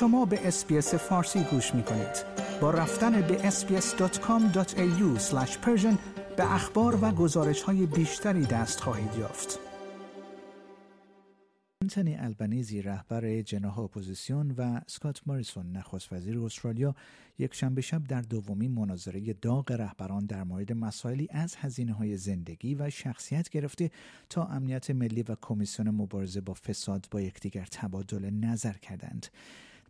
شما 0.00 0.24
به 0.24 0.48
SBS 0.48 0.94
فارسی 0.94 1.44
گوش 1.44 1.74
می 1.74 1.82
کنید. 1.82 2.24
با 2.60 2.70
رفتن 2.70 3.20
به 3.20 3.50
sbs.com.au 3.50 5.20
به 6.36 6.54
اخبار 6.54 7.04
و 7.04 7.10
گزارش 7.10 7.62
های 7.62 7.86
بیشتری 7.86 8.46
دست 8.46 8.80
خواهید 8.80 9.14
یافت. 9.18 9.58
آنتونی 11.82 12.16
آلبانیزی 12.16 12.82
رهبر 12.82 13.42
جناح 13.42 13.78
اپوزیسیون 13.78 14.54
و 14.58 14.80
اسکات 14.86 15.20
ماریسون 15.26 15.72
نخست 15.72 16.12
وزیر 16.12 16.38
استرالیا 16.38 16.94
یک 17.38 17.54
شنبه 17.54 17.80
شب 17.80 18.04
در 18.04 18.20
دومین 18.20 18.70
مناظره 18.70 19.32
داغ 19.32 19.72
رهبران 19.72 20.26
در 20.26 20.44
مورد 20.44 20.72
مسائلی 20.72 21.28
از 21.30 21.56
هزینه 21.56 21.92
های 21.92 22.16
زندگی 22.16 22.74
و 22.74 22.90
شخصیت 22.90 23.48
گرفته 23.48 23.90
تا 24.30 24.44
امنیت 24.44 24.90
ملی 24.90 25.22
و 25.22 25.36
کمیسیون 25.42 25.90
مبارزه 25.90 26.40
با 26.40 26.54
فساد 26.54 27.08
با 27.10 27.20
یکدیگر 27.20 27.64
تبادل 27.64 28.30
نظر 28.30 28.72
کردند. 28.72 29.26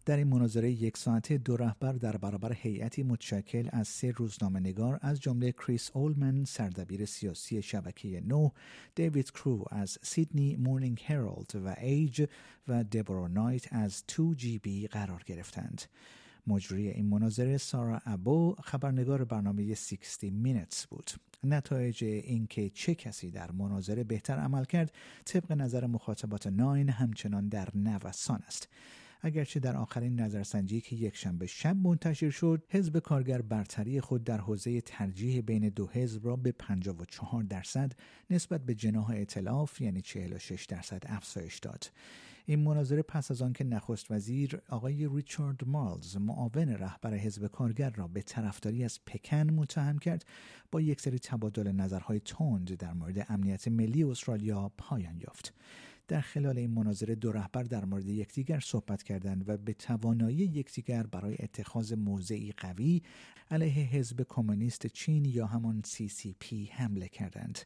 در 0.08 0.16
این 0.16 0.26
مناظره 0.26 0.70
یک 0.70 0.96
ساعته 0.96 1.38
دو 1.38 1.56
رهبر 1.56 1.92
در 1.92 2.16
برابر 2.16 2.52
هیئتی 2.52 3.02
متشکل 3.02 3.68
از 3.72 3.88
سه 3.88 4.10
روزنامه 4.10 4.60
نگار 4.60 4.98
از 5.02 5.20
جمله 5.20 5.52
کریس 5.52 5.90
اولمن 5.94 6.44
سردبیر 6.44 7.04
سیاسی 7.04 7.62
شبکه 7.62 8.22
نو، 8.26 8.48
دیوید 8.94 9.30
کرو 9.30 9.64
از 9.70 9.98
سیدنی 10.02 10.56
مورنینگ 10.56 11.02
هرالد 11.06 11.52
و 11.54 11.74
ایج 11.80 12.26
و 12.68 12.84
دبورا 12.84 13.28
نایت 13.28 13.72
از 13.72 14.04
2GB 14.08 14.88
قرار 14.90 15.22
گرفتند. 15.26 15.82
مجری 16.46 16.88
این 16.88 17.06
مناظره 17.06 17.56
سارا 17.56 18.00
ابو 18.06 18.54
خبرنگار 18.64 19.24
برنامه 19.24 19.74
60 19.74 20.24
Minutes 20.24 20.86
بود. 20.90 21.10
نتایج 21.44 22.04
اینکه 22.04 22.70
چه 22.70 22.94
کسی 22.94 23.30
در 23.30 23.50
مناظره 23.50 24.04
بهتر 24.04 24.36
عمل 24.38 24.64
کرد 24.64 24.92
طبق 25.24 25.52
نظر 25.52 25.86
مخاطبات 25.86 26.46
ناین 26.46 26.88
همچنان 26.88 27.48
در 27.48 27.68
نوسان 27.74 28.42
است. 28.46 28.68
اگرچه 29.20 29.60
در 29.60 29.76
آخرین 29.76 30.20
نظرسنجی 30.20 30.80
که 30.80 30.96
یک 30.96 31.16
شنبه 31.16 31.46
شب 31.46 31.76
منتشر 31.76 32.30
شد 32.30 32.64
حزب 32.68 32.98
کارگر 32.98 33.42
برتری 33.42 34.00
خود 34.00 34.24
در 34.24 34.38
حوزه 34.38 34.80
ترجیح 34.80 35.40
بین 35.40 35.68
دو 35.68 35.88
حزب 35.88 36.26
را 36.26 36.36
به 36.36 36.52
54 36.52 37.42
درصد 37.42 37.92
نسبت 38.30 38.60
به 38.60 38.74
جناح 38.74 39.10
اطلاف 39.14 39.80
یعنی 39.80 40.00
46 40.00 40.64
درصد 40.64 41.02
افزایش 41.06 41.58
داد. 41.58 41.90
این 42.46 42.60
مناظره 42.60 43.02
پس 43.02 43.30
از 43.30 43.42
آنکه 43.42 43.64
نخست 43.64 44.10
وزیر 44.10 44.60
آقای 44.68 45.08
ریچارد 45.12 45.68
مارلز 45.68 46.16
معاون 46.16 46.68
رهبر 46.68 47.14
حزب 47.14 47.46
کارگر 47.46 47.90
را 47.90 48.08
به 48.08 48.22
طرفداری 48.22 48.84
از 48.84 49.00
پکن 49.06 49.50
متهم 49.50 49.98
کرد 49.98 50.24
با 50.70 50.80
یک 50.80 51.00
سری 51.00 51.18
تبادل 51.18 51.72
نظرهای 51.72 52.20
تند 52.20 52.76
در 52.76 52.92
مورد 52.92 53.26
امنیت 53.28 53.68
ملی 53.68 54.04
استرالیا 54.04 54.72
پایان 54.78 55.20
یافت. 55.20 55.54
در 56.08 56.20
خلال 56.20 56.58
این 56.58 56.70
مناظره 56.70 57.14
دو 57.14 57.32
رهبر 57.32 57.62
در 57.62 57.84
مورد 57.84 58.06
یکدیگر 58.06 58.60
صحبت 58.60 59.02
کردند 59.02 59.48
و 59.48 59.56
به 59.56 59.72
توانایی 59.72 60.36
یکدیگر 60.36 61.02
برای 61.02 61.36
اتخاذ 61.38 61.92
موضعی 61.92 62.52
قوی 62.52 63.02
علیه 63.50 63.72
حزب 63.72 64.26
کمونیست 64.28 64.86
چین 64.86 65.24
یا 65.24 65.46
همان 65.46 65.82
CCP 65.86 66.70
حمله 66.70 67.08
کردند. 67.08 67.58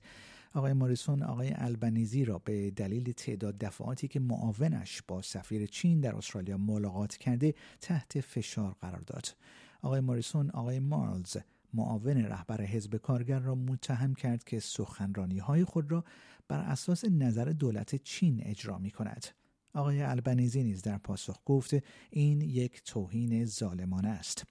آقای 0.54 0.72
موریسون 0.72 1.22
آقای 1.22 1.52
البنیزی 1.54 2.24
را 2.24 2.38
به 2.38 2.70
دلیل 2.70 3.12
تعداد 3.12 3.58
دفعاتی 3.58 4.08
که 4.08 4.20
معاونش 4.20 5.02
با 5.08 5.22
سفیر 5.22 5.66
چین 5.66 6.00
در 6.00 6.16
استرالیا 6.16 6.58
ملاقات 6.58 7.16
کرده 7.16 7.54
تحت 7.80 8.20
فشار 8.20 8.76
قرار 8.80 9.00
داد. 9.00 9.34
آقای 9.82 10.00
موریسون 10.00 10.50
آقای 10.50 10.78
مارلز 10.80 11.36
معاون 11.74 12.16
رهبر 12.16 12.62
حزب 12.62 12.96
کارگر 12.96 13.38
را 13.38 13.54
متهم 13.54 14.14
کرد 14.14 14.44
که 14.44 14.60
سخنرانی 14.60 15.38
های 15.38 15.64
خود 15.64 15.92
را 15.92 16.04
بر 16.48 16.60
اساس 16.60 17.04
نظر 17.04 17.44
دولت 17.44 17.96
چین 17.96 18.40
اجرا 18.42 18.78
می 18.78 18.90
کند. 18.90 19.26
آقای 19.74 20.02
البنیزی 20.02 20.64
نیز 20.64 20.82
در 20.82 20.98
پاسخ 20.98 21.38
گفت 21.44 21.74
این 22.10 22.40
یک 22.40 22.82
توهین 22.84 23.44
ظالمانه 23.44 24.08
است. 24.08 24.44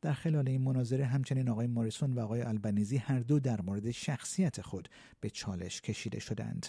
در 0.00 0.12
خلال 0.12 0.48
این 0.48 0.62
مناظره 0.62 1.04
همچنین 1.04 1.48
آقای 1.48 1.66
ماریسون 1.66 2.12
و 2.12 2.20
آقای 2.20 2.42
البنیزی 2.42 2.96
هر 2.96 3.18
دو 3.18 3.40
در 3.40 3.60
مورد 3.60 3.90
شخصیت 3.90 4.60
خود 4.60 4.88
به 5.20 5.30
چالش 5.30 5.80
کشیده 5.80 6.18
شدند. 6.18 6.66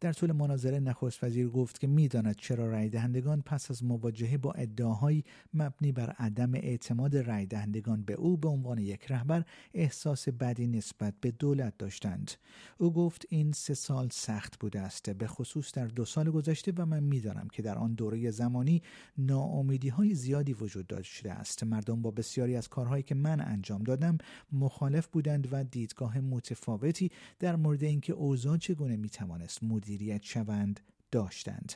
در 0.00 0.12
طول 0.12 0.32
مناظره 0.32 0.80
نخست 0.80 1.24
وزیر 1.24 1.48
گفت 1.48 1.80
که 1.80 1.86
می‌داند 1.86 2.36
چرا 2.36 2.66
رای 2.66 2.88
دهندگان 2.88 3.42
پس 3.42 3.70
از 3.70 3.84
مواجهه 3.84 4.38
با 4.38 4.52
ادعاهایی 4.52 5.24
مبنی 5.54 5.92
بر 5.92 6.10
عدم 6.10 6.54
اعتماد 6.54 7.16
رای 7.16 7.46
دهندگان 7.46 8.02
به 8.02 8.14
او 8.14 8.36
به 8.36 8.48
عنوان 8.48 8.78
یک 8.78 9.04
رهبر 9.04 9.44
احساس 9.74 10.28
بدی 10.28 10.66
نسبت 10.66 11.14
به 11.20 11.30
دولت 11.30 11.78
داشتند. 11.78 12.30
او 12.78 12.92
گفت 12.92 13.26
این 13.28 13.52
سه 13.52 13.74
سال 13.74 14.08
سخت 14.12 14.58
بوده 14.60 14.80
است 14.80 15.10
به 15.10 15.26
خصوص 15.26 15.72
در 15.72 15.86
دو 15.86 16.04
سال 16.04 16.30
گذشته 16.30 16.72
و 16.76 16.86
من 16.86 17.02
می‌دانم 17.02 17.48
که 17.52 17.62
در 17.62 17.78
آن 17.78 17.94
دوره 17.94 18.30
زمانی 18.30 18.82
ناامیدی 19.18 19.88
های 19.88 20.14
زیادی 20.14 20.52
وجود 20.52 20.86
داشته 20.86 21.30
است. 21.30 21.64
مردم 21.64 22.02
با 22.02 22.10
بسیاری 22.10 22.56
از 22.56 22.68
کارهایی 22.68 23.02
که 23.02 23.14
من 23.14 23.40
انجام 23.40 23.82
دادم 23.82 24.18
مخالف 24.52 25.06
بودند 25.06 25.48
و 25.52 25.64
دیدگاه 25.64 26.18
متفاوتی 26.18 27.10
در 27.38 27.56
مورد 27.56 27.84
اینکه 27.84 28.12
اوضاع 28.12 28.56
چگونه 28.56 28.96
می‌توانست 28.96 29.62
مدیریت 29.90 30.22
شوند 30.22 30.80
داشتند. 31.10 31.72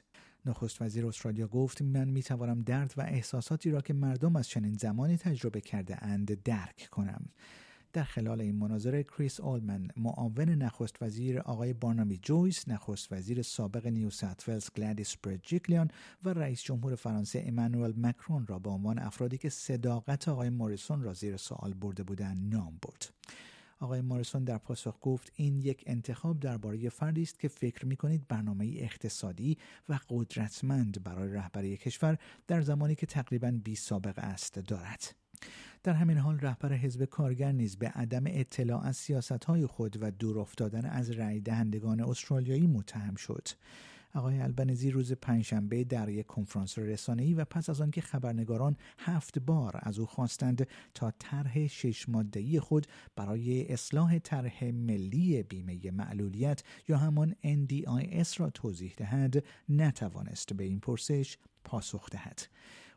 نخست 0.46 0.82
وزیر 0.82 1.06
استرالیا 1.06 1.46
گفت 1.46 1.82
من 1.82 2.08
می 2.08 2.22
توانم 2.22 2.62
درد 2.62 2.94
و 2.96 3.00
احساساتی 3.00 3.70
را 3.70 3.80
که 3.80 3.94
مردم 3.94 4.36
از 4.36 4.48
چنین 4.48 4.74
زمانی 4.74 5.16
تجربه 5.16 5.60
کرده 5.60 6.04
اند 6.04 6.42
درک 6.42 6.88
کنم. 6.90 7.24
در 7.92 8.04
خلال 8.04 8.40
این 8.40 8.56
مناظره 8.56 9.02
کریس 9.02 9.40
آلمن 9.40 9.88
معاون 9.96 10.48
نخست 10.48 11.02
وزیر 11.02 11.38
آقای 11.40 11.72
بارنامی 11.72 12.18
جویس 12.22 12.68
نخست 12.68 13.12
وزیر 13.12 13.42
سابق 13.42 13.86
نیو 13.86 14.10
ساوت 14.10 14.48
ولز 14.48 14.68
گلادیس 14.76 15.16
برجیکلیان 15.16 15.90
و 16.24 16.28
رئیس 16.28 16.62
جمهور 16.62 16.94
فرانسه 16.94 17.44
امانوئل 17.46 17.92
مکرون 17.96 18.46
را 18.46 18.58
به 18.58 18.70
عنوان 18.70 18.98
افرادی 18.98 19.38
که 19.38 19.48
صداقت 19.48 20.28
آقای 20.28 20.50
موریسون 20.50 21.02
را 21.02 21.12
زیر 21.12 21.36
سوال 21.36 21.74
برده 21.74 22.02
بودند 22.02 22.54
نام 22.54 22.78
برد 22.82 23.10
آقای 23.84 24.00
ماریسون 24.00 24.44
در 24.44 24.58
پاسخ 24.58 24.98
گفت 25.00 25.32
این 25.34 25.58
یک 25.58 25.84
انتخاب 25.86 26.40
درباره 26.40 26.88
فردی 26.88 27.22
است 27.22 27.38
که 27.38 27.48
فکر 27.48 27.86
می 27.86 27.96
کنید 27.96 28.28
برنامه 28.28 28.74
اقتصادی 28.78 29.58
و 29.88 29.98
قدرتمند 30.08 31.04
برای 31.04 31.32
رهبری 31.32 31.76
کشور 31.76 32.18
در 32.46 32.60
زمانی 32.60 32.94
که 32.94 33.06
تقریبا 33.06 33.50
بی 33.64 33.76
سابقه 33.76 34.22
است 34.22 34.58
دارد. 34.58 35.14
در 35.82 35.92
همین 35.92 36.18
حال 36.18 36.38
رهبر 36.40 36.72
حزب 36.72 37.04
کارگر 37.04 37.52
نیز 37.52 37.76
به 37.76 37.88
عدم 37.88 38.24
اطلاع 38.26 38.84
از 38.84 38.96
سیاست 38.96 39.44
های 39.44 39.66
خود 39.66 40.02
و 40.02 40.10
دور 40.10 40.38
افتادن 40.38 40.84
از 40.84 41.10
رأی 41.10 41.40
دهندگان 41.40 42.00
استرالیایی 42.00 42.66
متهم 42.66 43.14
شد. 43.14 43.48
آقای 44.14 44.40
البنزی 44.40 44.90
روز 44.90 45.12
پنجشنبه 45.12 45.84
در 45.84 46.08
یک 46.08 46.26
کنفرانس 46.26 46.78
رسانه‌ای 46.78 47.34
و 47.34 47.44
پس 47.44 47.70
از 47.70 47.80
آنکه 47.80 48.00
خبرنگاران 48.00 48.76
هفت 48.98 49.38
بار 49.38 49.80
از 49.82 49.98
او 49.98 50.06
خواستند 50.06 50.66
تا 50.94 51.12
طرح 51.18 51.66
شش 51.66 52.08
ماده‌ای 52.08 52.60
خود 52.60 52.86
برای 53.16 53.72
اصلاح 53.72 54.18
طرح 54.18 54.64
ملی 54.64 55.42
بیمه 55.42 55.90
معلولیت 55.90 56.62
یا 56.88 56.98
همان 56.98 57.36
NDIS 57.44 58.36
را 58.36 58.50
توضیح 58.50 58.94
دهد 58.96 59.44
نتوانست 59.68 60.52
به 60.52 60.64
این 60.64 60.80
پرسش 60.80 61.38
پاسخ 61.64 62.10
دهد. 62.10 62.42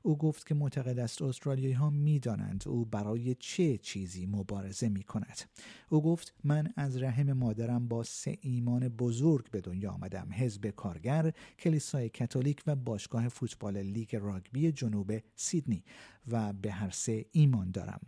او 0.07 0.17
گفت 0.17 0.47
که 0.47 0.55
معتقد 0.55 0.99
است 0.99 1.21
استرالیایی 1.21 1.73
ها 1.73 1.89
می 1.89 2.19
دانند 2.19 2.63
او 2.67 2.85
برای 2.85 3.35
چه 3.35 3.77
چیزی 3.77 4.25
مبارزه 4.25 4.89
می 4.89 5.03
کند 5.03 5.39
او 5.89 6.01
گفت 6.01 6.33
من 6.43 6.73
از 6.75 7.01
رحم 7.01 7.33
مادرم 7.33 7.87
با 7.87 8.03
سه 8.03 8.37
ایمان 8.41 8.87
بزرگ 8.87 9.51
به 9.51 9.61
دنیا 9.61 9.91
آمدم 9.91 10.27
حزب 10.31 10.67
کارگر 10.67 11.33
کلیسای 11.59 12.09
کاتولیک 12.09 12.63
و 12.67 12.75
باشگاه 12.75 13.27
فوتبال 13.27 13.77
لیگ 13.77 14.15
راگبی 14.15 14.71
جنوب 14.71 15.13
سیدنی 15.35 15.83
و 16.27 16.53
به 16.53 16.71
هر 16.71 16.89
سه 16.89 17.25
ایمان 17.31 17.71
دارم. 17.71 17.99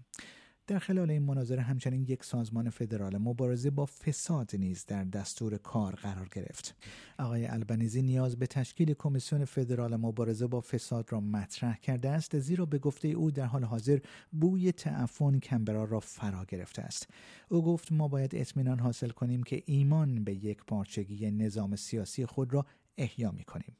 در 0.70 0.80
خلال 0.80 1.12
این 1.12 1.22
مناظره 1.22 1.62
همچنین 1.62 2.06
یک 2.08 2.24
سازمان 2.24 2.70
فدرال 2.70 3.18
مبارزه 3.18 3.70
با 3.70 3.86
فساد 3.86 4.56
نیز 4.56 4.86
در 4.86 5.04
دستور 5.04 5.58
کار 5.58 5.96
قرار 5.96 6.28
گرفت 6.36 6.76
آقای 7.20 7.46
البنیزی 7.46 8.02
نیاز 8.02 8.40
به 8.40 8.48
تشکیل 8.48 8.94
کمیسیون 8.94 9.46
فدرال 9.46 9.96
مبارزه 9.96 10.48
با 10.48 10.62
فساد 10.62 11.12
را 11.12 11.20
مطرح 11.20 11.78
کرده 11.78 12.10
است 12.10 12.40
زیرا 12.40 12.66
به 12.66 12.78
گفته 12.78 13.08
او 13.08 13.32
در 13.32 13.46
حال 13.46 13.64
حاضر 13.64 14.00
بوی 14.32 14.72
تعفن 14.72 15.40
کمبرا 15.40 15.84
را 15.84 16.00
فرا 16.00 16.46
گرفته 16.46 16.82
است 16.82 17.08
او 17.50 17.64
گفت 17.64 17.92
ما 17.92 18.08
باید 18.08 18.36
اطمینان 18.36 18.80
حاصل 18.80 19.10
کنیم 19.10 19.44
که 19.44 19.64
ایمان 19.66 20.24
به 20.24 20.34
یک 20.34 20.64
پارچگی 20.68 21.32
نظام 21.32 21.76
سیاسی 21.76 22.26
خود 22.26 22.54
را 22.54 22.66
احیا 22.98 23.32
می 23.32 23.44
کنیم. 23.44 23.76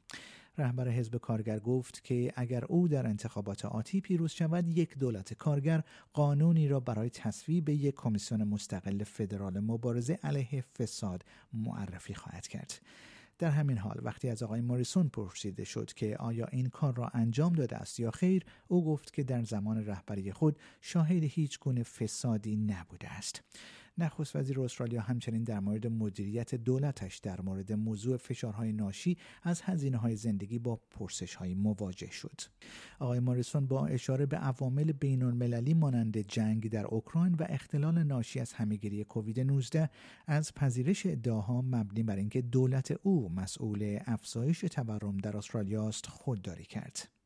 رهبر 0.60 0.88
حزب 0.88 1.16
کارگر 1.16 1.58
گفت 1.58 2.04
که 2.04 2.32
اگر 2.36 2.64
او 2.64 2.88
در 2.88 3.06
انتخابات 3.06 3.64
آتی 3.64 4.00
پیروز 4.00 4.32
شود 4.32 4.68
یک 4.68 4.98
دولت 4.98 5.34
کارگر 5.34 5.82
قانونی 6.12 6.68
را 6.68 6.80
برای 6.80 7.10
تصویب 7.10 7.68
یک 7.68 7.94
کمیسیون 7.94 8.44
مستقل 8.44 9.04
فدرال 9.04 9.60
مبارزه 9.60 10.18
علیه 10.22 10.64
فساد 10.78 11.24
معرفی 11.52 12.14
خواهد 12.14 12.46
کرد. 12.46 12.80
در 13.38 13.50
همین 13.50 13.78
حال 13.78 14.00
وقتی 14.02 14.28
از 14.28 14.42
آقای 14.42 14.60
موریسون 14.60 15.08
پرسیده 15.08 15.64
شد 15.64 15.92
که 15.92 16.16
آیا 16.16 16.46
این 16.46 16.68
کار 16.68 16.94
را 16.94 17.08
انجام 17.14 17.52
داده 17.52 17.76
است 17.76 18.00
یا 18.00 18.10
خیر 18.10 18.44
او 18.68 18.84
گفت 18.84 19.12
که 19.12 19.22
در 19.22 19.42
زمان 19.42 19.86
رهبری 19.86 20.32
خود 20.32 20.58
شاهد 20.80 21.22
هیچ 21.22 21.58
گونه 21.58 21.82
فسادی 21.82 22.56
نبوده 22.56 23.12
است. 23.12 23.42
نخست 23.98 24.36
وزیر 24.36 24.60
استرالیا 24.60 25.00
همچنین 25.00 25.42
در 25.42 25.60
مورد 25.60 25.86
مدیریت 25.86 26.54
دولتش 26.54 27.18
در 27.18 27.40
مورد 27.40 27.72
موضوع 27.72 28.16
فشارهای 28.16 28.72
ناشی 28.72 29.16
از 29.42 29.62
هزینه 29.62 29.96
های 29.96 30.16
زندگی 30.16 30.58
با 30.58 30.80
پرسش 30.90 31.34
های 31.34 31.54
مواجه 31.54 32.10
شد. 32.10 32.40
آقای 32.98 33.20
ماریسون 33.20 33.66
با 33.66 33.86
اشاره 33.86 34.26
به 34.26 34.36
عوامل 34.36 34.92
بین 34.92 35.22
المللی 35.22 35.74
مانند 35.74 36.18
جنگ 36.18 36.70
در 36.70 36.86
اوکراین 36.86 37.34
و 37.34 37.46
اختلال 37.48 38.02
ناشی 38.02 38.40
از 38.40 38.52
همهگیری 38.52 39.04
کووید 39.04 39.40
19 39.40 39.90
از 40.26 40.54
پذیرش 40.54 41.06
ادعاها 41.06 41.62
مبنی 41.62 42.02
بر 42.02 42.16
اینکه 42.16 42.42
دولت 42.42 42.94
او 43.02 43.28
مسئول 43.28 43.98
افزایش 44.06 44.60
تورم 44.60 45.16
در 45.16 45.36
استرالیا 45.36 45.88
است 45.88 46.06
خودداری 46.06 46.64
کرد. 46.64 47.19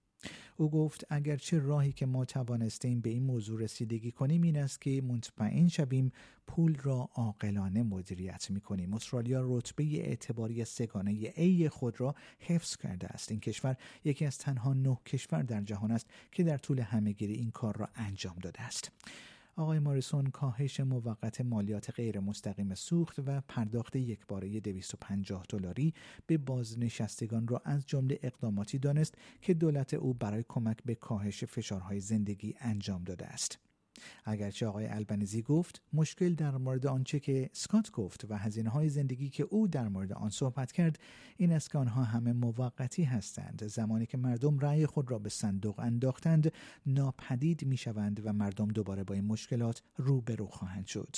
او 0.56 0.70
گفت 0.70 1.04
اگرچه 1.10 1.58
راهی 1.58 1.92
که 1.92 2.06
ما 2.06 2.24
توانستیم 2.24 3.00
به 3.00 3.10
این 3.10 3.22
موضوع 3.22 3.60
رسیدگی 3.60 4.10
کنیم 4.10 4.42
این 4.42 4.58
است 4.58 4.80
که 4.80 5.02
مطمئن 5.02 5.68
شویم 5.68 6.12
پول 6.46 6.76
را 6.82 7.08
عاقلانه 7.14 7.82
مدیریت 7.82 8.50
می 8.50 8.60
کنیم 8.60 8.94
استرالیا 8.94 9.42
رتبه 9.44 9.84
اعتباری 9.84 10.64
سگانه 10.64 11.32
ای 11.36 11.68
خود 11.68 12.00
را 12.00 12.14
حفظ 12.38 12.76
کرده 12.76 13.06
است. 13.06 13.30
این 13.30 13.40
کشور 13.40 13.76
یکی 14.04 14.26
از 14.26 14.38
تنها 14.38 14.72
نه 14.72 14.98
کشور 15.06 15.42
در 15.42 15.60
جهان 15.60 15.90
است 15.90 16.06
که 16.32 16.42
در 16.42 16.58
طول 16.58 16.80
همهگیری 16.80 17.34
این 17.34 17.50
کار 17.50 17.76
را 17.76 17.88
انجام 17.94 18.36
داده 18.42 18.62
است. 18.62 18.90
آقای 19.56 19.78
ماریسون 19.78 20.26
کاهش 20.26 20.80
موقت 20.80 21.40
مالیات 21.40 21.90
غیر 21.90 22.20
مستقیم 22.20 22.74
سوخت 22.74 23.20
و 23.26 23.40
پرداخت 23.48 23.96
یکباره 23.96 24.60
250 24.60 25.44
دلاری 25.48 25.94
به 26.26 26.38
بازنشستگان 26.38 27.48
را 27.48 27.62
از 27.64 27.86
جمله 27.86 28.18
اقداماتی 28.22 28.78
دانست 28.78 29.14
که 29.42 29.54
دولت 29.54 29.94
او 29.94 30.14
برای 30.14 30.44
کمک 30.48 30.76
به 30.84 30.94
کاهش 30.94 31.44
فشارهای 31.44 32.00
زندگی 32.00 32.54
انجام 32.60 33.04
داده 33.04 33.26
است. 33.26 33.63
اگرچه 34.24 34.66
آقای 34.66 34.86
البنزی 34.86 35.42
گفت 35.42 35.82
مشکل 35.92 36.34
در 36.34 36.56
مورد 36.56 36.86
آنچه 36.86 37.20
که 37.20 37.50
سکات 37.52 37.90
گفت 37.90 38.24
و 38.30 38.34
هزینه 38.34 38.70
های 38.70 38.88
زندگی 38.88 39.28
که 39.28 39.42
او 39.42 39.68
در 39.68 39.88
مورد 39.88 40.12
آن 40.12 40.30
صحبت 40.30 40.72
کرد 40.72 40.98
این 41.36 41.52
است 41.52 41.70
که 41.70 41.78
آنها 41.78 42.04
همه 42.04 42.32
موقتی 42.32 43.04
هستند. 43.04 43.66
زمانی 43.66 44.06
که 44.06 44.16
مردم 44.16 44.58
رأی 44.58 44.86
خود 44.86 45.10
را 45.10 45.18
به 45.18 45.28
صندوق 45.28 45.78
انداختند 45.78 46.52
ناپدید 46.86 47.64
می 47.64 47.76
شوند 47.76 48.26
و 48.26 48.32
مردم 48.32 48.68
دوباره 48.68 49.04
با 49.04 49.14
این 49.14 49.24
مشکلات 49.24 49.82
روبرو 49.96 50.46
خواهند 50.46 50.86
شد. 50.86 51.16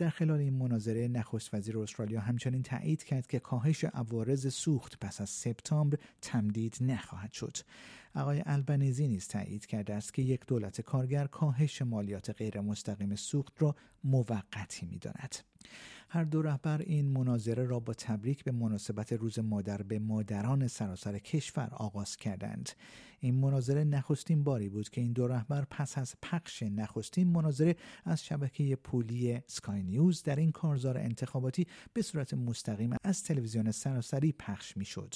در 0.00 0.10
خلال 0.10 0.40
این 0.40 0.54
مناظره 0.54 1.08
نخست 1.08 1.54
وزیر 1.54 1.78
استرالیا 1.78 2.20
همچنین 2.20 2.62
تایید 2.62 3.04
کرد 3.04 3.26
که 3.26 3.38
کاهش 3.38 3.84
عوارض 3.84 4.54
سوخت 4.54 4.98
پس 5.00 5.20
از 5.20 5.30
سپتامبر 5.30 5.98
تمدید 6.22 6.76
نخواهد 6.80 7.32
شد. 7.32 7.56
آقای 8.14 8.42
البنیزی 8.46 9.08
نیز 9.08 9.28
تایید 9.28 9.66
کرده 9.66 9.94
است 9.94 10.14
که 10.14 10.22
یک 10.22 10.46
دولت 10.46 10.80
کارگر 10.80 11.26
کاهش 11.26 11.82
مالیات 11.82 12.30
غیر 12.30 12.60
مستقیم 12.60 13.14
سوخت 13.14 13.62
را 13.62 13.76
موقتی 14.04 14.86
می‌داند. 14.86 15.36
هر 16.08 16.24
دو 16.24 16.42
رهبر 16.42 16.78
این 16.82 17.06
مناظره 17.06 17.64
را 17.64 17.80
با 17.80 17.94
تبریک 17.94 18.44
به 18.44 18.52
مناسبت 18.52 19.12
روز 19.12 19.38
مادر 19.38 19.82
به 19.82 19.98
مادران 19.98 20.68
سراسر 20.68 21.18
کشور 21.18 21.68
آغاز 21.72 22.16
کردند. 22.16 22.70
این 23.20 23.34
مناظره 23.34 23.84
نخستین 23.84 24.44
باری 24.44 24.68
بود 24.68 24.88
که 24.88 25.00
این 25.00 25.12
دو 25.12 25.28
رهبر 25.28 25.64
پس 25.70 25.98
از 25.98 26.14
پخش 26.22 26.62
نخستین 26.62 27.28
مناظره 27.28 27.76
از 28.04 28.24
شبکه 28.24 28.76
پولی 28.76 29.40
سکای 29.46 29.82
نیوز 29.82 30.22
در 30.22 30.36
این 30.36 30.52
کارزار 30.52 30.98
انتخاباتی 30.98 31.66
به 31.92 32.02
صورت 32.02 32.34
مستقیم 32.34 32.96
از 33.04 33.22
تلویزیون 33.22 33.70
سراسری 33.70 34.32
پخش 34.32 34.76
می‌شد. 34.76 35.14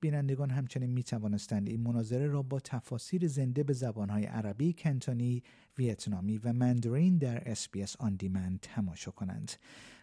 بینندگان 0.00 0.50
همچنین 0.50 0.90
می 0.90 1.02
توانستند 1.02 1.68
این 1.68 1.80
مناظره 1.80 2.26
را 2.26 2.42
با 2.42 2.60
تفاسیر 2.60 3.28
زنده 3.28 3.62
به 3.62 3.72
زبانهای 3.72 4.24
عربی، 4.24 4.72
کنتونی، 4.72 5.42
ویتنامی 5.78 6.38
و 6.38 6.52
مندرین 6.52 7.18
در 7.18 7.54
SBS 7.54 7.96
آن 7.98 8.14
دیمند 8.14 8.58
تماشا 8.62 9.10
کنند. 9.10 9.52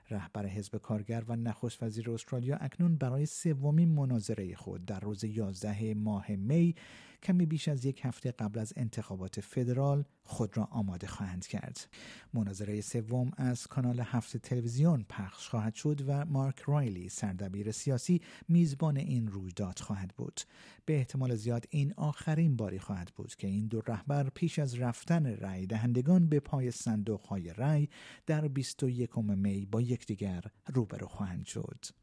رهبر 0.09 0.45
حزب 0.45 0.77
کارگر 0.77 1.23
و 1.27 1.35
نخست 1.35 1.83
وزیر 1.83 2.11
استرالیا 2.11 2.55
اکنون 2.55 2.95
برای 2.95 3.25
سومین 3.25 3.89
مناظره 3.89 4.55
خود 4.55 4.85
در 4.85 4.99
روز 4.99 5.23
11 5.23 5.93
ماه 5.93 6.31
می 6.31 6.75
کمی 7.23 7.45
بیش 7.45 7.67
از 7.67 7.85
یک 7.85 8.05
هفته 8.05 8.31
قبل 8.31 8.59
از 8.59 8.73
انتخابات 8.75 9.41
فدرال 9.41 10.05
خود 10.23 10.57
را 10.57 10.63
آماده 10.63 11.07
خواهند 11.07 11.47
کرد. 11.47 11.87
مناظره 12.33 12.81
سوم 12.81 13.31
از 13.37 13.67
کانال 13.67 13.99
هفت 13.99 14.37
تلویزیون 14.37 15.05
پخش 15.09 15.49
خواهد 15.49 15.75
شد 15.75 16.01
و 16.07 16.25
مارک 16.25 16.59
رایلی 16.59 17.09
سردبیر 17.09 17.71
سیاسی 17.71 18.21
میزبان 18.47 18.97
این 18.97 19.27
رویداد 19.27 19.79
خواهد 19.79 20.13
بود. 20.17 20.41
به 20.85 20.97
احتمال 20.97 21.35
زیاد 21.35 21.65
این 21.69 21.93
آخرین 21.97 22.55
باری 22.55 22.79
خواهد 22.79 23.11
بود 23.15 23.35
که 23.35 23.47
این 23.47 23.67
دو 23.67 23.81
رهبر 23.87 24.29
پیش 24.29 24.59
از 24.59 24.79
رفتن 24.79 25.25
رأی 25.25 25.65
دهندگان 25.65 26.29
به 26.29 26.39
پای 26.39 26.71
صندوق 26.71 27.21
های 27.21 27.53
رأی 27.53 27.89
در 28.25 28.47
21 28.47 29.17
می 29.17 29.65
با 29.65 29.81
یکدیگر 29.81 30.43
روبرو 30.73 31.07
خواهند 31.07 31.45
شد. 31.45 32.02